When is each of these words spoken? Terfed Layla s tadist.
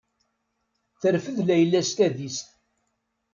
Terfed 1.01 1.37
Layla 1.47 1.81
s 1.89 1.91
tadist. 1.97 2.47